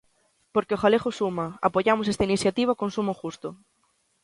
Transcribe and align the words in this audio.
Porque 0.53 0.75
o 0.77 0.81
galego 0.83 1.09
suma, 1.19 1.47
apoiamos 1.67 2.07
esta 2.11 2.27
iniciativa 2.29 2.77
con 2.79 2.89
sumo 2.95 3.13
gusto. 3.21 3.49